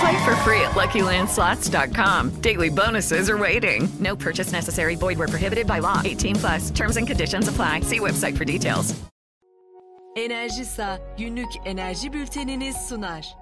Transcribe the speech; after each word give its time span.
Play 0.00 0.24
for 0.24 0.36
free 0.44 0.60
at 0.60 0.72
LuckyLandSlots.com. 0.76 2.40
Daily 2.40 2.68
bonuses 2.68 3.28
are 3.30 3.38
waiting. 3.38 3.88
No 3.98 4.14
purchase 4.16 4.52
necessary. 4.52 4.96
Void 4.96 5.18
where 5.18 5.28
prohibited 5.28 5.66
by 5.66 5.80
law. 5.80 6.02
18 6.04 6.36
plus. 6.36 6.70
Terms 6.70 6.96
and 6.96 7.06
conditions 7.06 7.48
apply. 7.48 7.80
See 7.80 7.98
website 8.00 8.36
for 8.36 8.44
details. 8.44 8.94
Enerjisa 10.16 10.98
günlük 11.18 11.48
enerji 11.64 12.12
bülteniniz 12.12 12.76
sunar. 12.88 13.36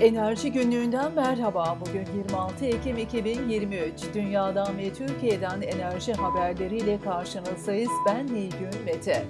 Enerji 0.00 0.52
günlüğünden 0.52 1.12
merhaba. 1.12 1.78
Bugün 1.80 2.06
26 2.16 2.64
Ekim 2.66 2.98
2023. 2.98 4.14
Dünyadan 4.14 4.78
ve 4.78 4.92
Türkiye'den 4.92 5.60
enerji 5.60 6.12
haberleriyle 6.12 7.00
karşınızdayız. 7.00 7.90
Ben 8.06 8.26
Nilgün 8.26 8.84
Mete. 8.84 9.26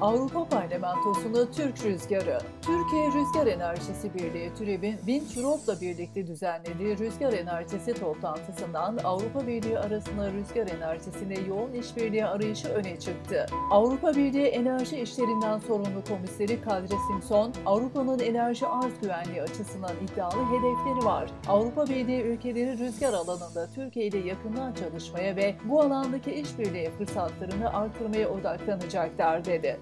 Avrupa 0.00 0.44
Parlamentosu'nda 0.44 1.50
Türk 1.50 1.84
Rüzgarı, 1.84 2.38
Türkiye 2.62 3.06
Rüzgar 3.06 3.46
Enerjisi 3.46 4.14
Birliği 4.14 4.54
TÜREB'in 4.54 4.96
Windeurope'la 4.96 5.80
birlikte 5.80 6.26
düzenlediği 6.26 6.98
rüzgar 6.98 7.32
enerjisi 7.32 7.94
toplantısından 7.94 8.98
Avrupa 9.04 9.46
Birliği 9.46 9.78
arasında 9.78 10.32
rüzgar 10.32 10.76
enerjisinde 10.76 11.34
yoğun 11.48 11.72
işbirliği 11.72 12.26
arayışı 12.26 12.68
öne 12.68 13.00
çıktı. 13.00 13.46
Avrupa 13.70 14.14
Birliği 14.14 14.46
Enerji 14.46 15.00
İşlerinden 15.00 15.58
sorumlu 15.58 16.04
komiseri 16.08 16.62
Kadri 16.62 16.94
Simpson, 17.08 17.52
Avrupa'nın 17.66 18.18
enerji 18.18 18.66
arz 18.66 19.00
güvenliği 19.02 19.42
açısından 19.42 19.92
iddialı 20.04 20.44
hedefleri 20.44 21.04
var. 21.04 21.30
Avrupa 21.48 21.86
Birliği 21.86 22.22
ülkeleri 22.22 22.78
rüzgar 22.78 23.12
alanında 23.12 23.68
Türkiye 23.74 24.06
ile 24.06 24.18
yakından 24.18 24.72
çalışmaya 24.72 25.36
ve 25.36 25.54
bu 25.64 25.80
alandaki 25.80 26.32
işbirliği 26.32 26.90
fırsatlarını 26.90 27.72
artırmaya 27.74 28.28
odaklanacaklar 28.28 29.44
dedi. 29.44 29.80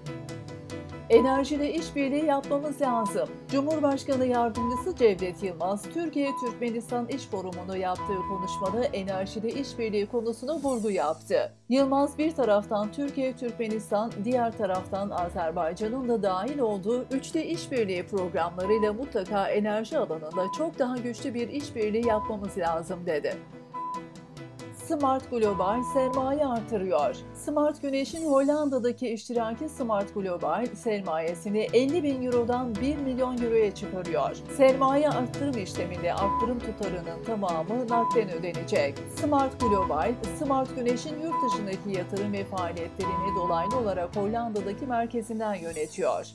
Enerjide 1.09 1.73
işbirliği 1.73 2.25
yapmamız 2.25 2.81
lazım. 2.81 3.29
Cumhurbaşkanı 3.51 4.25
Yardımcısı 4.25 4.95
Cevdet 4.95 5.43
Yılmaz, 5.43 5.83
Türkiye-Türkmenistan 5.93 7.07
İş 7.07 7.27
Forumu'nda 7.27 7.77
yaptığı 7.77 8.17
konuşmada 8.29 8.85
enerjide 8.85 9.49
işbirliği 9.49 10.05
konusuna 10.05 10.55
vurgu 10.55 10.91
yaptı. 10.91 11.53
Yılmaz 11.69 12.17
bir 12.17 12.31
taraftan 12.31 12.91
Türkiye-Türkmenistan, 12.91 14.11
diğer 14.23 14.57
taraftan 14.57 15.09
Azerbaycan'ın 15.09 16.09
da 16.09 16.23
dahil 16.23 16.59
olduğu 16.59 17.03
üçte 17.11 17.45
işbirliği 17.45 18.05
programlarıyla 18.05 18.93
mutlaka 18.93 19.47
enerji 19.49 19.97
alanında 19.97 20.45
çok 20.57 20.79
daha 20.79 20.97
güçlü 20.97 21.33
bir 21.33 21.49
işbirliği 21.49 22.07
yapmamız 22.07 22.57
lazım 22.57 23.05
dedi. 23.05 23.33
Smart 24.89 25.31
Global 25.31 25.83
sermaye 25.93 26.45
artırıyor. 26.45 27.15
Smart 27.45 27.81
Güneş'in 27.81 28.25
Hollanda'daki 28.25 29.09
iştiraki 29.09 29.69
Smart 29.69 30.13
Global 30.13 30.65
sermayesini 30.65 31.67
50 31.73 32.03
bin 32.03 32.21
Euro'dan 32.21 32.75
1 32.75 32.97
milyon 32.97 33.37
Euro'ya 33.37 33.75
çıkarıyor. 33.75 34.37
Sermaye 34.57 35.09
arttırım 35.09 35.57
işleminde 35.63 36.13
arttırım 36.13 36.59
tutarının 36.59 37.23
tamamı 37.25 37.87
nakden 37.89 38.29
ödenecek. 38.29 38.97
Smart 39.15 39.59
Global, 39.59 40.13
Smart 40.39 40.75
Güneş'in 40.75 41.21
yurt 41.21 41.35
dışındaki 41.45 41.97
yatırım 41.97 42.33
ve 42.33 42.45
faaliyetlerini 42.45 43.35
dolaylı 43.35 43.77
olarak 43.77 44.15
Hollanda'daki 44.15 44.85
merkezinden 44.85 45.55
yönetiyor. 45.55 46.25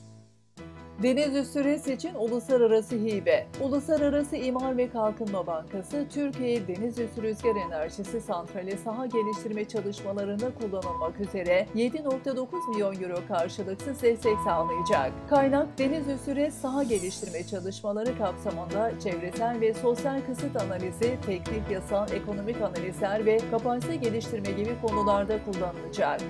Deniz 1.03 1.37
üstü 1.37 1.93
için 1.93 2.15
uluslararası 2.15 2.97
hibe. 2.97 3.47
Uluslararası 3.61 4.37
İmar 4.37 4.77
ve 4.77 4.91
Kalkınma 4.91 5.47
Bankası, 5.47 6.07
Türkiye 6.11 6.69
Deniz 6.69 6.99
üstü 6.99 7.23
rüzgar 7.23 7.57
enerjisi 7.67 8.21
santrali 8.21 8.79
saha 8.79 9.07
geliştirme 9.07 9.65
çalışmalarında 9.65 10.51
kullanılmak 10.55 11.21
üzere 11.21 11.67
7.9 11.77 12.71
milyon 12.71 13.03
euro 13.03 13.19
karşılıksız 13.29 14.03
destek 14.03 14.39
sağlayacak. 14.45 15.13
Kaynak 15.31 15.79
deniz 15.79 16.09
üstü 16.09 16.51
saha 16.51 16.83
geliştirme 16.83 17.47
çalışmaları 17.47 18.19
kapsamında 18.19 18.93
çevresel 19.01 19.61
ve 19.61 19.75
sosyal 19.75 20.21
kısıt 20.21 20.57
analizi, 20.57 21.19
teknik, 21.27 21.71
yasal, 21.71 22.13
ekonomik 22.13 22.61
analizler 22.61 23.27
ve 23.27 23.39
kapasite 23.51 23.97
geliştirme 23.97 24.51
gibi 24.51 24.77
konularda 24.83 25.45
kullanılacak. 25.45 26.21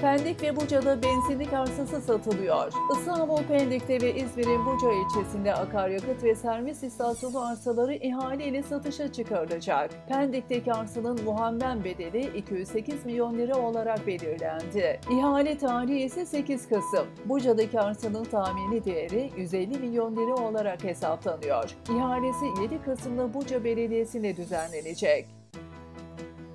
Pendik 0.00 0.42
ve 0.42 0.56
Buca'da 0.56 1.02
benzinlik 1.02 1.52
arsası 1.52 2.00
satılıyor. 2.00 2.72
İstanbul 2.92 3.42
Pendik'te 3.42 4.00
ve 4.00 4.14
İzmir'in 4.14 4.66
Buca 4.66 4.88
ilçesinde 4.92 5.54
akaryakıt 5.54 6.24
ve 6.24 6.34
servis 6.34 6.82
istasyonu 6.82 7.46
arsaları 7.46 7.94
ihale 7.94 8.44
ile 8.44 8.62
satışa 8.62 9.12
çıkarılacak. 9.12 9.90
Pendik'teki 10.08 10.72
arsanın 10.72 11.24
muhammen 11.24 11.84
bedeli 11.84 12.38
208 12.38 13.06
milyon 13.06 13.38
lira 13.38 13.56
olarak 13.56 14.06
belirlendi. 14.06 15.00
İhale 15.10 15.58
tarihi 15.58 15.98
ise 15.98 16.26
8 16.26 16.68
Kasım. 16.68 17.06
Buca'daki 17.24 17.80
arsanın 17.80 18.24
tahmini 18.24 18.84
değeri 18.84 19.30
150 19.36 19.78
milyon 19.78 20.16
lira 20.16 20.34
olarak 20.34 20.84
hesaplanıyor. 20.84 21.70
İhalesi 21.90 22.62
7 22.62 22.82
Kasım'da 22.82 23.34
Buca 23.34 23.64
Belediyesi'ne 23.64 24.36
düzenlenecek. 24.36 25.35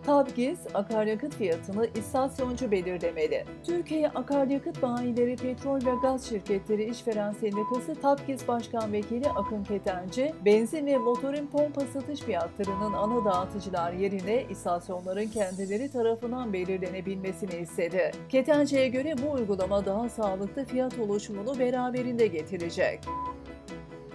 Tabgiz 0.06 0.60
akaryakıt 0.74 1.36
fiyatını 1.36 1.88
istasyoncu 1.96 2.72
belirlemeli. 2.72 3.46
Türkiye 3.66 4.10
Akaryakıt 4.10 4.82
Bayileri 4.82 5.36
Petrol 5.36 5.86
ve 5.86 5.92
Gaz 6.02 6.30
Şirketleri 6.30 6.90
İşveren 6.90 7.34
Sendikası 7.34 7.96
Tabgiz 8.02 8.48
Başkan 8.48 8.94
Vekili 8.94 9.30
Akın 9.30 9.64
Ketenci, 9.64 10.34
benzin 10.46 10.86
ve 10.86 10.98
motorin 10.98 11.48
pompa 11.48 11.82
satış 11.82 12.20
fiyatlarının 12.20 12.94
ana 12.94 13.26
dağıtıcılar 13.26 13.94
yerine 13.94 14.44
istasyonların 14.50 15.28
kendileri 15.28 15.92
tarafından 15.92 16.54
belirlenebilmesini 16.54 17.56
istedi. 17.56 18.12
Ketenci'ye 18.30 18.88
göre 18.88 19.16
bu 19.26 19.32
uygulama 19.32 19.86
daha 19.86 20.10
sağlıklı 20.10 20.66
fiyat 20.66 21.00
oluşumunu 21.00 21.60
beraberinde 21.60 22.28
getirecek. 22.28 23.00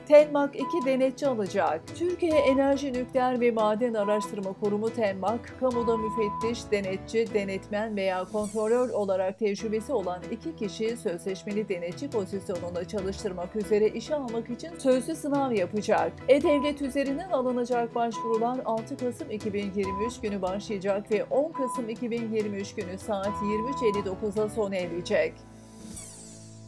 TENMAK 0.08 0.56
2 0.56 0.86
denetçi 0.86 1.26
alacak. 1.26 1.82
Türkiye 1.98 2.38
Enerji 2.38 2.92
Nükleer 2.92 3.40
ve 3.40 3.50
Maden 3.50 3.94
Araştırma 3.94 4.52
Kurumu 4.52 4.90
TENMAK, 4.90 5.60
kamuda 5.60 5.96
müfettiş, 5.96 6.70
denetçi, 6.70 7.34
denetmen 7.34 7.96
veya 7.96 8.24
kontrolör 8.24 8.88
olarak 8.88 9.38
tecrübesi 9.38 9.92
olan 9.92 10.22
iki 10.30 10.56
kişiyi 10.56 10.96
sözleşmeli 10.96 11.68
denetçi 11.68 12.10
pozisyonunda 12.10 12.88
çalıştırmak 12.88 13.56
üzere 13.56 13.88
işe 13.88 14.14
almak 14.14 14.50
için 14.50 14.70
sözlü 14.78 15.16
sınav 15.16 15.52
yapacak. 15.52 16.12
E-Devlet 16.28 16.82
üzerinden 16.82 17.30
alınacak 17.30 17.94
başvurular 17.94 18.58
6 18.64 18.96
Kasım 18.96 19.30
2023 19.30 20.20
günü 20.20 20.42
başlayacak 20.42 21.10
ve 21.10 21.24
10 21.24 21.52
Kasım 21.52 21.88
2023 21.88 22.74
günü 22.74 22.98
saat 22.98 23.26
23.59'da 23.26 24.48
sona 24.48 24.76
erecek. 24.76 25.32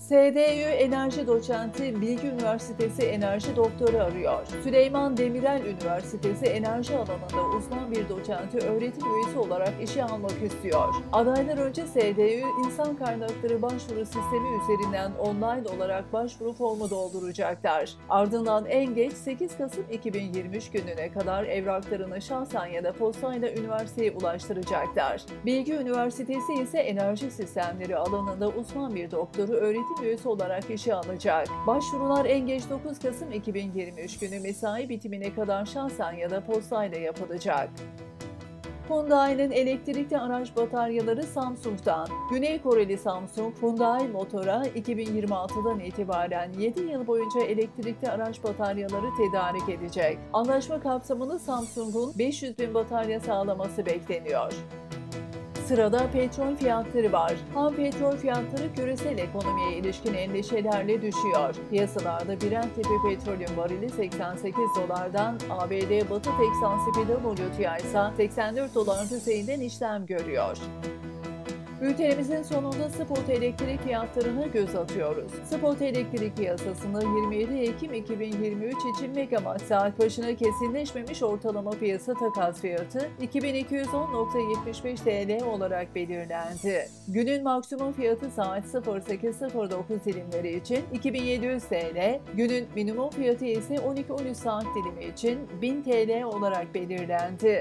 SDÜ 0.08 0.70
Enerji 0.78 1.26
Doçenti 1.26 2.00
Bilgi 2.00 2.26
Üniversitesi 2.26 3.02
Enerji 3.02 3.56
Doktoru 3.56 3.98
arıyor. 3.98 4.46
Süleyman 4.62 5.16
Demirel 5.16 5.62
Üniversitesi 5.64 6.46
enerji 6.46 6.96
alanında 6.96 7.56
uzman 7.56 7.92
bir 7.92 8.08
doçenti 8.08 8.58
öğretim 8.58 9.14
üyesi 9.14 9.38
olarak 9.38 9.72
işe 9.82 10.04
almak 10.04 10.42
istiyor. 10.42 10.94
Adaylar 11.12 11.58
önce 11.58 11.86
SDÜ 11.86 12.42
İnsan 12.64 12.96
Kaynakları 12.96 13.62
Başvuru 13.62 14.04
Sistemi 14.06 14.48
üzerinden 14.62 15.12
online 15.12 15.68
olarak 15.76 16.12
başvuru 16.12 16.52
formu 16.52 16.90
dolduracaklar. 16.90 17.90
Ardından 18.08 18.66
en 18.66 18.94
geç 18.94 19.12
8 19.12 19.58
Kasım 19.58 19.84
2023 19.92 20.70
gününe 20.70 21.12
kadar 21.12 21.44
evraklarını 21.44 22.22
şahsen 22.22 22.66
ya 22.66 22.84
da 22.84 22.92
postayla 22.92 23.52
üniversiteye 23.52 24.12
ulaştıracaklar. 24.12 25.22
Bilgi 25.46 25.74
Üniversitesi 25.74 26.52
ise 26.62 26.78
enerji 26.78 27.30
sistemleri 27.30 27.96
alanında 27.96 28.48
uzman 28.48 28.94
bir 28.94 29.10
doktoru 29.10 29.52
öğretim 29.52 29.97
üyesi 30.02 30.28
olarak 30.28 30.70
işe 30.70 30.94
alacak. 30.94 31.46
Başvurular 31.66 32.24
en 32.24 32.46
geç 32.46 32.62
9 32.70 32.98
Kasım 32.98 33.32
2023 33.32 34.18
günü 34.18 34.40
mesai 34.40 34.88
bitimine 34.88 35.34
kadar 35.34 35.66
şahsen 35.66 36.12
ya 36.12 36.30
da 36.30 36.44
postayla 36.44 36.98
yapılacak. 36.98 37.70
Hyundai'nin 38.88 39.50
elektrikli 39.50 40.18
araç 40.18 40.56
bataryaları 40.56 41.22
Samsung'dan. 41.22 42.08
Güney 42.30 42.62
Koreli 42.62 42.98
Samsung, 42.98 43.54
Hyundai 43.60 44.08
Motor'a 44.08 44.62
2026'dan 44.66 45.80
itibaren 45.80 46.52
7 46.58 46.80
yıl 46.80 47.06
boyunca 47.06 47.40
elektrikli 47.40 48.08
araç 48.08 48.44
bataryaları 48.44 49.06
tedarik 49.16 49.68
edecek. 49.68 50.18
Anlaşma 50.32 50.80
kapsamında 50.80 51.38
Samsung'un 51.38 52.12
500 52.18 52.58
bin 52.58 52.74
batarya 52.74 53.20
sağlaması 53.20 53.86
bekleniyor. 53.86 54.52
Sırada 55.68 56.10
petrol 56.12 56.56
fiyatları 56.56 57.12
var. 57.12 57.34
Ham 57.54 57.74
petrol 57.74 58.16
fiyatları 58.16 58.74
küresel 58.76 59.18
ekonomiye 59.18 59.76
ilişkin 59.76 60.14
endişelerle 60.14 61.02
düşüyor. 61.02 61.54
Piyasalarda 61.70 62.40
Brent 62.40 62.74
tipi 62.74 62.88
petrolün 63.08 63.56
varili 63.56 63.90
88 63.90 64.54
dolardan, 64.76 65.38
ABD 65.50 66.10
Batı 66.10 66.30
Texas 66.30 66.84
tipi 66.84 67.06
WTI 67.36 67.86
ise 67.86 68.02
84 68.16 68.74
dolar 68.74 69.10
düzeyinden 69.10 69.60
işlem 69.60 70.06
görüyor. 70.06 70.56
Bültenimizin 71.82 72.42
sonunda 72.42 72.88
spot 72.88 73.30
elektrik 73.30 73.82
fiyatlarına 73.82 74.46
göz 74.46 74.74
atıyoruz. 74.74 75.32
Spot 75.44 75.82
elektrik 75.82 76.36
piyasasında 76.36 77.02
27 77.02 77.54
Ekim 77.54 77.94
2023 77.94 78.74
için 78.96 79.10
megawatt 79.14 79.62
saat 79.62 79.98
başına 79.98 80.36
kesinleşmemiş 80.36 81.22
ortalama 81.22 81.70
piyasa 81.70 82.14
takas 82.14 82.60
fiyatı 82.60 83.08
2210.75 83.20 84.96
TL 84.96 85.44
olarak 85.44 85.94
belirlendi. 85.94 86.88
Günün 87.08 87.42
maksimum 87.42 87.92
fiyatı 87.92 88.30
saat 88.30 88.64
08.09 88.64 90.04
dilimleri 90.04 90.56
için 90.56 90.84
2700 90.92 91.64
TL, 91.64 92.20
günün 92.34 92.66
minimum 92.74 93.10
fiyatı 93.10 93.44
ise 93.44 93.74
12-13 93.74 94.34
saat 94.34 94.64
dilimi 94.64 95.04
için 95.12 95.38
1000 95.62 95.82
TL 95.82 96.22
olarak 96.22 96.74
belirlendi. 96.74 97.60